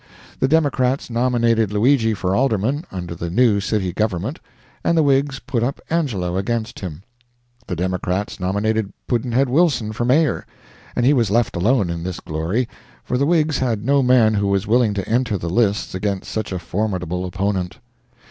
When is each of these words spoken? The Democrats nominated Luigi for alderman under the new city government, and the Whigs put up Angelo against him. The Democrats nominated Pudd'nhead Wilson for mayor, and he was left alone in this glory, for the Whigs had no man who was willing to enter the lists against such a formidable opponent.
The 0.39 0.47
Democrats 0.47 1.11
nominated 1.11 1.71
Luigi 1.71 2.15
for 2.15 2.35
alderman 2.35 2.85
under 2.91 3.13
the 3.13 3.29
new 3.29 3.59
city 3.59 3.93
government, 3.93 4.39
and 4.83 4.97
the 4.97 5.03
Whigs 5.03 5.37
put 5.37 5.61
up 5.61 5.79
Angelo 5.91 6.37
against 6.37 6.79
him. 6.79 7.03
The 7.67 7.75
Democrats 7.75 8.39
nominated 8.39 8.93
Pudd'nhead 9.07 9.47
Wilson 9.47 9.91
for 9.93 10.03
mayor, 10.03 10.47
and 10.95 11.05
he 11.05 11.13
was 11.13 11.29
left 11.29 11.55
alone 11.55 11.91
in 11.91 12.01
this 12.01 12.19
glory, 12.19 12.67
for 13.03 13.15
the 13.15 13.27
Whigs 13.27 13.59
had 13.59 13.85
no 13.85 14.01
man 14.01 14.33
who 14.33 14.47
was 14.47 14.65
willing 14.65 14.95
to 14.95 15.07
enter 15.07 15.37
the 15.37 15.51
lists 15.51 15.93
against 15.93 16.31
such 16.31 16.51
a 16.51 16.57
formidable 16.57 17.23
opponent. 17.23 17.77